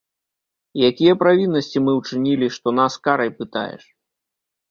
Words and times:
Якія 0.89 1.13
правіннасці 1.23 1.83
мы 1.89 1.93
ўчынілі, 1.99 2.47
што 2.55 2.67
нас 2.79 2.93
карай 3.09 3.29
пытаеш? 3.43 3.83